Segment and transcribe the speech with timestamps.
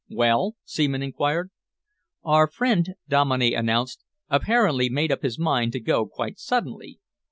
[0.09, 1.51] "Well?" Seaman enquired.
[2.23, 6.97] "Our friend," Dominey announced, "apparently made up his mind to go quite suddenly.